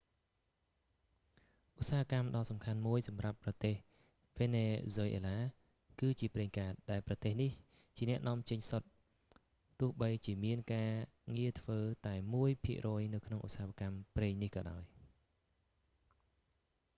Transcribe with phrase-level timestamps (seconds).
[1.79, 3.75] ឧស្សាហកម្មសំខាន់មួយសម្រាប់ប្រទេស
[4.37, 5.37] វេណេហ្ស៊ុយអេឡា
[5.99, 7.51] គឺជាប្រេងកាត ដែលប្រទេសនេះ
[7.97, 8.89] ជាអ្នកនាំចេញសុទ្ធ
[9.79, 10.91] ទោះបីជាមានការ
[11.37, 14.83] ងារធ្វើតែមួយភាគរយនៅក្នុងឧស្សាហកម្មប្រេងក៏ដោយ